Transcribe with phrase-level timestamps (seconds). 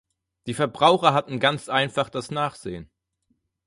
[0.47, 2.89] Die Verbraucher hatten ganz einfach das Nachsehen.